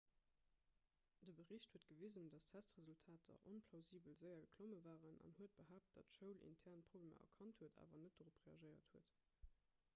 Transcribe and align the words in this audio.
de 1.25 1.33
bericht 1.39 1.71
huet 1.73 1.85
gewisen 1.89 2.29
datt 2.35 2.47
testresultater 2.55 3.39
onplausibel 3.51 4.17
séier 4.21 4.41
geklomme 4.47 4.79
waren 4.87 5.19
an 5.27 5.35
huet 5.41 5.53
behaapt 5.59 5.93
datt 5.99 6.09
d'schoul 6.13 6.41
intern 6.49 6.83
problemer 6.89 7.27
erkannt 7.29 7.61
huet 7.65 7.77
awer 7.85 8.01
net 8.07 8.17
dorop 8.23 8.41
reagéiert 8.49 8.95
huet 8.95 9.13